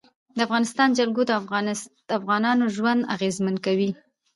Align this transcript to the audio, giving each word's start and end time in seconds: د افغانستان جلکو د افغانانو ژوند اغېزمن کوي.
د 0.35 0.37
افغانستان 0.47 0.89
جلکو 0.97 1.21
د 1.27 1.31
افغانانو 2.19 2.65
ژوند 2.75 3.01
اغېزمن 3.15 3.55
کوي. 3.65 3.89